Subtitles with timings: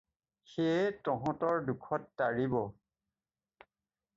[0.51, 0.79] সেয়ে
[1.09, 2.57] তহঁতক দুখত তাৰিব।